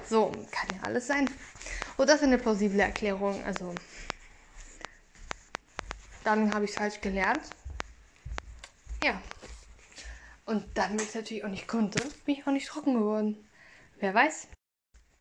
so 0.09 0.31
kann 0.51 0.67
ja 0.75 0.83
alles 0.83 1.07
sein. 1.07 1.29
Und 1.97 2.09
das 2.09 2.17
ist 2.17 2.23
eine 2.23 2.37
plausible 2.37 2.81
Erklärung. 2.81 3.41
Also, 3.45 3.73
dann 6.23 6.53
habe 6.53 6.65
ich 6.65 6.71
es 6.71 6.77
falsch 6.77 6.99
gelernt. 7.01 7.41
Ja. 9.03 9.21
Und 10.45 10.65
dann, 10.75 10.97
wenn 10.97 11.05
ich 11.05 11.15
natürlich 11.15 11.45
auch 11.45 11.49
nicht 11.49 11.67
konnte, 11.67 12.03
bin 12.25 12.35
ich 12.35 12.45
auch 12.45 12.51
nicht 12.51 12.67
trocken 12.67 12.95
geworden. 12.95 13.37
Wer 13.99 14.13
weiß? 14.13 14.47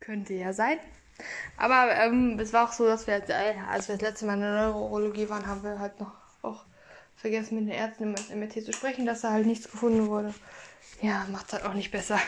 Könnte 0.01 0.35
ja 0.35 0.53
sein. 0.53 0.79
Aber 1.57 1.95
ähm, 1.95 2.39
es 2.41 2.53
war 2.53 2.69
auch 2.69 2.73
so, 2.73 2.87
dass 2.87 3.07
wir, 3.07 3.17
äh, 3.29 3.55
als 3.71 3.89
wir 3.89 3.97
das 3.97 4.03
letzte 4.03 4.27
Mal 4.27 4.35
in 4.35 4.41
der 4.41 4.69
Neurologie 4.69 5.29
waren, 5.29 5.47
haben 5.47 5.63
wir 5.63 5.79
halt 5.79 6.01
noch 6.01 6.13
auch 6.43 6.65
vergessen, 7.17 7.57
mit 7.57 7.69
den 7.69 7.79
Ärzten 7.79 8.15
im 8.15 8.41
MRT 8.41 8.65
zu 8.65 8.73
sprechen, 8.73 9.05
dass 9.05 9.21
da 9.21 9.31
halt 9.31 9.47
nichts 9.47 9.71
gefunden 9.71 10.09
wurde. 10.09 10.35
Ja, 11.03 11.27
macht 11.31 11.53
halt 11.53 11.65
auch 11.65 11.75
nicht 11.75 11.91
besser. 11.91 12.19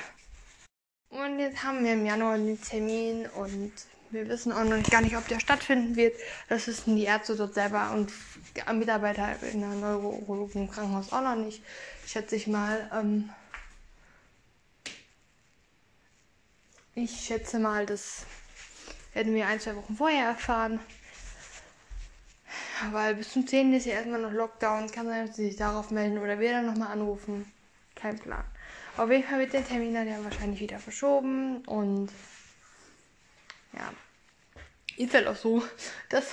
Und 1.09 1.38
jetzt 1.38 1.62
haben 1.62 1.85
wir 1.85 1.95
im 1.95 2.07
Januar 2.07 2.37
den 2.37 2.61
Termin 2.61 3.26
und 3.37 3.73
wir 4.11 4.29
wissen 4.29 4.52
auch 4.52 4.64
noch 4.64 4.83
gar 4.91 5.00
nicht, 5.00 5.17
ob 5.17 5.26
der 5.29 5.41
stattfinden 5.41 5.97
wird. 5.97 6.14
Das 6.49 6.67
wissen 6.67 6.97
die 6.97 7.05
Ärzte 7.05 7.37
dort 7.37 7.55
selber 7.55 7.93
und 7.93 8.12
Mitarbeiter 8.75 9.35
in 9.50 9.61
der 9.61 9.71
Neurologie 9.71 10.59
im 10.59 10.71
Krankenhaus 10.71 11.12
auch 11.12 11.23
noch 11.23 11.37
nicht. 11.37 11.62
Schätze 12.07 12.37
ich 12.37 12.47
mal. 12.47 12.91
Ähm, 12.93 13.31
ich 16.94 17.11
schätze 17.11 17.58
mal, 17.58 17.87
das 17.87 18.26
werden 19.14 19.34
wir 19.34 19.46
ein, 19.46 19.61
zwei 19.61 19.76
Wochen 19.76 19.96
vorher 19.96 20.28
erfahren. 20.28 20.80
Weil 22.90 23.14
bis 23.14 23.32
zum 23.32 23.46
10. 23.46 23.72
ist 23.75 23.87
ja 23.87 23.94
erstmal 23.94 24.20
noch 24.20 24.32
Lockdown. 24.32 24.90
Kann 24.90 25.06
sein, 25.06 25.26
dass 25.26 25.37
sie 25.37 25.46
sich 25.46 25.56
darauf 25.56 25.90
melden 25.90 26.18
oder 26.18 26.38
wir 26.40 26.50
dann 26.50 26.66
nochmal 26.66 26.92
anrufen. 26.92 27.50
Kein 27.94 28.18
Plan. 28.18 28.44
Auf 28.96 29.11
jeden 29.11 29.25
Fall 29.25 29.38
wird 29.38 29.52
der 29.52 29.64
Termin 29.64 29.94
dann 29.94 30.25
wahrscheinlich 30.25 30.61
wieder 30.61 30.78
verschoben 30.78 31.64
und 31.64 32.11
ja, 33.72 33.90
ist 34.99 35.14
halt 35.14 35.26
auch 35.26 35.37
so, 35.37 35.62
dass, 36.11 36.26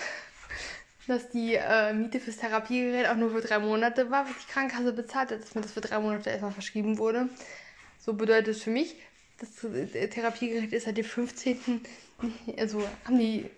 dass 1.07 1.29
die 1.29 1.55
äh, 1.55 1.93
Miete 1.93 2.19
fürs 2.19 2.37
Therapiegerät 2.37 3.07
auch 3.07 3.15
nur 3.15 3.31
für 3.31 3.39
drei 3.39 3.59
Monate 3.59 4.11
war, 4.11 4.25
was 4.25 4.45
die 4.45 4.51
Krankenkasse 4.51 4.91
bezahlt 4.91 5.31
hat, 5.31 5.41
dass 5.41 5.55
mir 5.55 5.61
das 5.61 5.71
für 5.71 5.81
drei 5.81 5.99
Monate 5.99 6.29
erstmal 6.29 6.51
verschrieben 6.51 6.97
wurde. 6.97 7.29
So 7.97 8.13
bedeutet 8.13 8.55
es 8.55 8.63
für 8.63 8.71
mich, 8.71 8.95
das 9.39 10.10
Therapiegerät 10.12 10.74
ist 10.74 10.86
seit 10.86 10.98
dem 10.98 11.05
15. 11.05 11.81
Also 12.58 12.84
haben 13.05 13.17
die. 13.17 13.50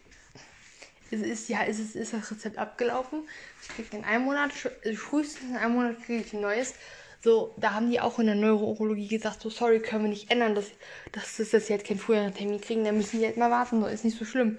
Ist, 1.09 1.25
ist, 1.25 1.49
ja, 1.49 1.63
ist, 1.63 1.79
ist, 1.79 1.95
ist 1.95 2.13
das 2.13 2.31
Rezept 2.31 2.57
abgelaufen? 2.57 3.27
Ich 3.61 3.67
kriege 3.69 3.97
in 3.97 4.05
einem 4.05 4.23
Monat, 4.25 4.51
also 4.85 4.97
frühestens 4.97 5.49
in 5.49 5.57
einem 5.57 5.73
Monat 5.73 6.01
kriege 6.05 6.23
ich 6.23 6.33
ein 6.33 6.41
neues. 6.41 6.75
So, 7.23 7.53
da 7.57 7.73
haben 7.73 7.91
die 7.91 7.99
auch 7.99 8.17
in 8.17 8.27
der 8.27 8.35
Neurologie 8.35 9.07
gesagt, 9.07 9.41
so 9.41 9.49
sorry, 9.49 9.79
können 9.79 10.05
wir 10.05 10.09
nicht 10.09 10.31
ändern, 10.31 10.55
dass, 10.55 10.67
dass, 11.11 11.35
dass, 11.35 11.67
sie 11.67 11.73
halt 11.73 11.85
keinen 11.85 11.99
früheren 11.99 12.33
Termin 12.33 12.61
kriegen, 12.61 12.83
dann 12.83 12.97
müssen 12.97 13.19
die 13.19 13.25
halt 13.25 13.37
mal 13.37 13.51
warten, 13.51 13.81
so 13.81 13.87
ist 13.87 14.05
nicht 14.05 14.17
so 14.17 14.25
schlimm. 14.25 14.57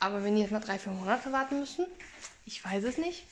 Aber 0.00 0.24
wenn 0.24 0.34
die 0.34 0.42
jetzt 0.42 0.50
mal 0.50 0.60
drei, 0.60 0.78
vier 0.78 0.92
Monate 0.92 1.30
warten 1.30 1.60
müssen, 1.60 1.86
ich 2.46 2.64
weiß 2.64 2.84
es 2.84 2.98
nicht. 2.98 3.24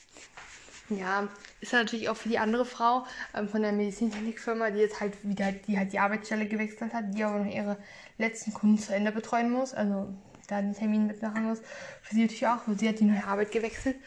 Ja, 0.89 1.27
ist 1.61 1.73
natürlich 1.73 2.09
auch 2.09 2.17
für 2.17 2.29
die 2.29 2.39
andere 2.39 2.65
Frau 2.65 3.05
ähm, 3.35 3.47
von 3.47 3.61
der 3.61 3.71
Medizintechnikfirma, 3.71 4.71
die 4.71 4.79
jetzt 4.79 4.99
halt 4.99 5.13
wieder, 5.23 5.51
die 5.51 5.77
halt 5.77 5.93
die 5.93 5.99
Arbeitsstelle 5.99 6.47
gewechselt 6.47 6.93
hat, 6.93 7.05
die 7.13 7.23
aber 7.23 7.39
noch 7.39 7.53
ihre 7.53 7.77
letzten 8.17 8.53
Kunden 8.53 8.79
zu 8.79 8.93
Ende 8.93 9.11
betreuen 9.11 9.51
muss, 9.51 9.73
also 9.73 10.11
da 10.47 10.61
den 10.61 10.73
Termin 10.73 11.05
mitmachen 11.05 11.43
muss. 11.43 11.59
Für 12.01 12.15
sie 12.15 12.21
natürlich 12.21 12.47
auch, 12.47 12.61
weil 12.65 12.79
sie 12.79 12.89
hat 12.89 12.99
die 12.99 13.05
neue 13.05 13.23
Arbeit 13.23 13.51
gewechselt 13.51 13.97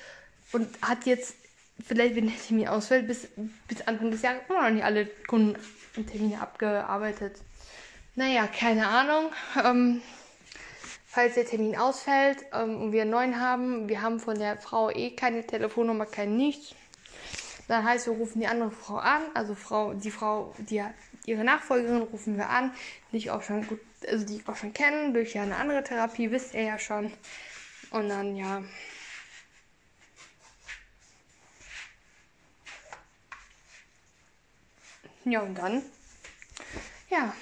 und 0.51 0.69
hat 0.83 1.07
jetzt 1.07 1.37
vielleicht, 1.85 2.17
wenn 2.17 2.27
der 2.27 2.37
Termin 2.37 2.69
ausfällt, 2.69 3.07
bis, 3.07 3.29
bis 3.69 3.83
Anfang 3.87 4.11
des 4.11 4.23
Jahres 4.23 4.41
immer 4.49 4.63
noch 4.63 4.71
nicht 4.71 4.85
alle 4.85 5.07
Kunden 5.27 5.57
und 5.97 6.11
Termine 6.11 6.41
abgearbeitet. 6.41 7.37
Naja, 8.15 8.47
keine 8.47 8.89
Ahnung. 8.89 9.31
Ähm, 9.65 10.03
falls 11.13 11.35
der 11.35 11.45
Termin 11.45 11.77
ausfällt 11.77 12.39
ähm, 12.55 12.81
und 12.81 12.93
wir 12.93 13.03
einen 13.03 13.11
neuen 13.11 13.39
haben, 13.39 13.87
wir 13.87 14.01
haben 14.01 14.19
von 14.19 14.39
der 14.39 14.57
Frau 14.57 14.89
eh 14.91 15.11
keine 15.11 15.47
Telefonnummer, 15.47 16.07
kein 16.07 16.39
nichts. 16.39 16.75
Dann 17.69 17.85
heißt, 17.85 18.07
wir 18.07 18.15
rufen 18.15 18.41
die 18.41 18.47
andere 18.47 18.71
Frau 18.71 18.97
an, 18.97 19.21
also 19.35 19.55
Frau, 19.55 19.93
die 19.93 20.11
Frau, 20.11 20.55
die 20.57 20.83
ihre 21.27 21.45
Nachfolgerin 21.45 22.01
rufen 22.01 22.39
wir 22.39 22.49
an, 22.49 22.73
die 23.13 23.19
ich 23.19 23.31
auch 23.31 23.43
schon 23.43 23.67
gut, 23.67 23.79
also 24.09 24.25
die 24.25 24.37
ich 24.37 24.49
auch 24.49 24.57
schon 24.57 24.73
kenne, 24.73 25.13
durch 25.13 25.35
ja 25.35 25.43
eine 25.43 25.57
andere 25.57 25.85
Therapie, 25.85 26.31
wisst 26.31 26.55
ihr 26.55 26.63
ja 26.63 26.79
schon. 26.79 27.13
Und 27.91 28.09
dann 28.09 28.35
ja, 28.35 28.63
Ja, 35.25 35.41
und 35.43 35.55
dann, 35.55 35.83
ja, 37.09 37.33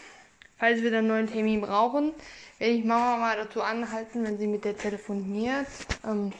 falls 0.60 0.82
wir 0.82 0.90
dann 0.90 1.00
einen 1.00 1.08
neuen 1.08 1.26
Termin 1.26 1.62
brauchen, 1.62 2.12
werde 2.58 2.74
ich 2.74 2.84
Mama 2.84 3.16
mal 3.16 3.36
dazu 3.36 3.62
anhalten, 3.62 4.24
wenn 4.24 4.38
sie 4.38 4.46
mit 4.46 4.64
der 4.64 4.76
telefoniert, 4.76 5.66
ähm, 6.06 6.32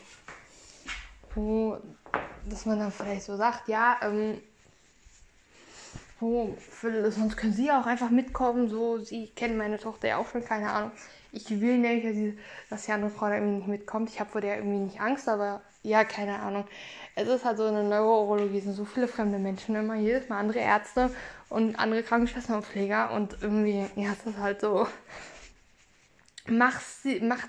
wo, 1.34 1.78
dass 2.48 2.66
man 2.66 2.78
dann 2.78 2.92
vielleicht 2.92 3.22
so 3.22 3.36
sagt, 3.36 3.66
ja, 3.68 3.96
ähm, 4.02 4.38
wo, 6.20 6.54
für, 6.58 7.10
sonst 7.10 7.38
können 7.38 7.54
sie 7.54 7.70
auch 7.70 7.86
einfach 7.86 8.10
mitkommen, 8.10 8.68
so, 8.68 8.98
sie 8.98 9.28
kennen 9.28 9.56
meine 9.56 9.78
Tochter 9.78 10.08
ja 10.08 10.18
auch 10.18 10.28
schon, 10.28 10.44
keine 10.44 10.70
Ahnung. 10.70 10.92
Ich 11.32 11.48
will 11.48 11.78
nämlich, 11.78 12.36
dass 12.68 12.84
die 12.84 12.92
andere 12.92 13.10
Frau 13.10 13.28
da 13.28 13.36
irgendwie 13.36 13.56
nicht 13.56 13.68
mitkommt. 13.68 14.10
Ich 14.10 14.20
habe 14.20 14.28
vor 14.28 14.42
der 14.42 14.56
irgendwie 14.56 14.80
nicht 14.80 15.00
Angst, 15.00 15.28
aber 15.28 15.62
ja, 15.82 16.04
keine 16.04 16.38
Ahnung. 16.38 16.66
Es 17.14 17.28
ist 17.28 17.44
halt 17.44 17.56
so 17.56 17.66
in 17.66 17.74
der 17.74 17.84
Neurologie 17.84 18.60
sind 18.60 18.74
so 18.74 18.84
viele 18.84 19.08
fremde 19.08 19.38
Menschen 19.38 19.74
immer, 19.74 19.96
jedes 19.96 20.28
Mal 20.28 20.38
andere 20.38 20.58
Ärzte 20.58 21.10
und 21.48 21.76
andere 21.76 22.02
Krankenschwestern 22.02 22.56
und 22.56 22.66
Pfleger 22.66 23.12
und 23.12 23.36
irgendwie, 23.40 23.86
ja, 23.96 24.12
es 24.12 24.26
ist 24.26 24.38
halt 24.38 24.60
so, 24.60 24.86
macht, 26.46 26.82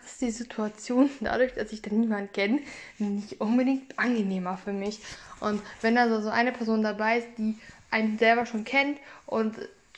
es 0.05 0.17
die 0.19 0.31
Situation 0.31 1.09
dadurch, 1.19 1.53
dass 1.53 1.71
ich 1.71 1.81
da 1.81 1.91
niemanden 1.91 2.31
kenne, 2.31 2.59
nicht 2.97 3.41
unbedingt 3.41 3.97
angenehmer 3.97 4.57
für 4.57 4.73
mich. 4.73 5.00
Und 5.39 5.61
wenn 5.81 5.95
da 5.95 6.21
so 6.21 6.29
eine 6.29 6.51
Person 6.51 6.83
dabei 6.83 7.19
ist, 7.19 7.27
die 7.38 7.57
einen 7.89 8.17
selber 8.17 8.45
schon 8.45 8.63
kennt 8.63 9.00
und 9.25 9.55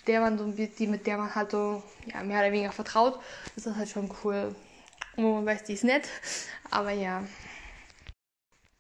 der 0.08 0.22
man 0.22 0.38
so 0.38 0.46
die 0.52 0.88
mit 0.88 1.08
der 1.08 1.18
man 1.18 1.34
halt 1.34 1.52
so 1.52 1.82
ja, 2.06 2.24
mehr 2.24 2.40
oder 2.40 2.52
weniger 2.52 2.72
vertraut, 2.72 3.20
ist 3.56 3.68
das 3.68 3.76
halt 3.76 3.90
schon 3.90 4.12
cool. 4.24 4.56
Wo 5.16 5.36
man 5.36 5.46
weiß, 5.46 5.64
die 5.64 5.74
ist 5.74 5.84
nett, 5.84 6.10
aber 6.72 6.92
ja. 6.92 7.24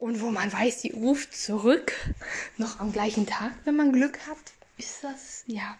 Und 0.03 0.19
wo 0.19 0.31
man 0.31 0.51
weiß, 0.51 0.81
die 0.81 0.91
ruft 0.91 1.33
zurück, 1.33 1.93
noch 2.57 2.81
am 2.81 2.91
gleichen 2.91 3.25
Tag, 3.25 3.53
wenn 3.63 3.77
man 3.77 3.93
Glück 3.93 4.19
hat, 4.27 4.37
ist 4.77 5.01
das, 5.01 5.45
ja. 5.47 5.77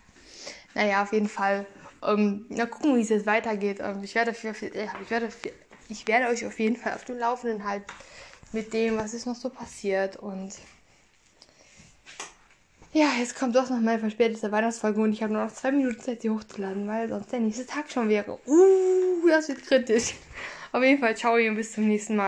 Naja, 0.74 1.04
auf 1.04 1.12
jeden 1.12 1.28
Fall. 1.28 1.66
Ähm, 2.02 2.46
na 2.48 2.66
gucken, 2.66 2.96
wie 2.96 3.02
es 3.02 3.10
jetzt 3.10 3.26
weitergeht. 3.26 3.80
Ähm, 3.82 4.02
ich, 4.02 4.16
werde 4.16 4.32
ich, 4.32 4.42
werde 4.42 5.30
ich 5.90 6.08
werde 6.08 6.28
euch 6.28 6.46
auf 6.46 6.58
jeden 6.58 6.78
Fall 6.78 6.94
auf 6.94 7.04
dem 7.04 7.18
Laufenden 7.18 7.66
halten 7.66 7.92
mit 8.54 8.72
dem, 8.72 8.96
was 8.96 9.14
ist 9.14 9.26
noch 9.26 9.36
so 9.36 9.50
passiert. 9.50 10.16
Und 10.16 10.54
ja, 12.94 13.10
jetzt 13.20 13.36
kommt 13.36 13.58
doch 13.58 13.70
noch 13.70 13.82
meine 13.82 14.00
verspätete 14.00 14.54
Weihnachtsfolge 14.54 15.02
und 15.02 15.12
ich 15.12 15.22
habe 15.22 15.34
nur 15.34 15.44
noch 15.44 15.52
zwei 15.52 15.74
Minuten 15.74 16.00
Zeit, 16.00 16.22
sie 16.22 16.30
hochzuladen, 16.30 16.88
weil 16.88 17.10
sonst 17.10 17.30
der 17.34 17.42
nächste 17.42 17.66
Tag 17.66 17.92
schon 17.92 18.08
wäre. 18.08 18.40
Uh, 18.48 19.28
das 19.28 19.50
wird 19.50 19.64
kritisch. 19.64 20.14
Auf 20.72 20.82
jeden 20.82 21.02
Fall, 21.02 21.18
ciao 21.18 21.36
und 21.36 21.56
bis 21.56 21.74
zum 21.74 21.90
nächsten 21.90 22.16
Mal. 22.16 22.22